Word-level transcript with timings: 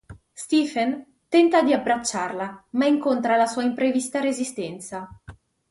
Stephen 0.33 1.05
tenta 1.29 1.61
di 1.61 1.73
abbracciarla, 1.73 2.63
ma 2.71 2.85
incontra 2.87 3.35
la 3.35 3.45
sua 3.45 3.61
imprevista 3.61 4.19
resistenza. 4.19 5.07